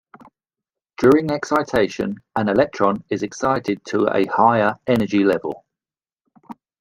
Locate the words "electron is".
2.49-3.21